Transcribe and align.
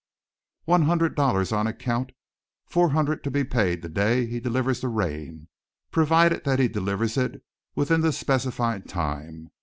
"One 0.65 0.81
hundred 0.85 1.13
dollars 1.15 1.51
on 1.51 1.67
account, 1.67 2.11
four 2.65 2.89
hundred 2.89 3.23
to 3.23 3.29
be 3.29 3.43
paid 3.43 3.83
the 3.83 3.87
day 3.87 4.25
he 4.25 4.39
delivers 4.39 4.81
the 4.81 4.87
rain 4.87 5.47
provided 5.91 6.43
that 6.43 6.57
he 6.57 6.67
delivers 6.67 7.17
it 7.17 7.43
within 7.75 8.01
the 8.01 8.11
specified 8.11 8.89
time. 8.89 9.51